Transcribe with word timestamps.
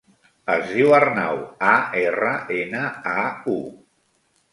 Es 0.51 0.69
diu 0.77 0.93
Arnau: 0.99 1.41
a, 1.71 1.75
erra, 2.05 2.31
ena, 2.61 2.81
a, 3.13 3.27
u. 3.59 3.59